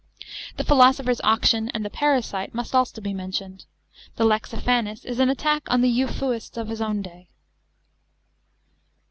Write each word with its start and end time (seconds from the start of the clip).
The 0.57 0.63
Philosopher's 0.63 1.21
Auction 1.23 1.69
and 1.75 1.85
the 1.85 1.89
Parasite 1.91 2.53
musi 2.55 2.73
also 2.73 2.99
be 3.01 3.13
mentioned. 3.13 3.65
The 4.15 4.23
Lexiphanes 4.23 5.05
is 5.05 5.19
an 5.19 5.29
attack 5.29 5.61
on 5.69 5.81
the 5.81 5.89
"eu 5.89 6.07
phuists" 6.07 6.57
of 6.59 6.69
his 6.69 6.81
own 6.81 7.03
day. 7.03 7.29